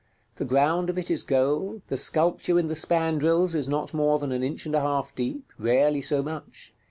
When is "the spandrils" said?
2.69-3.53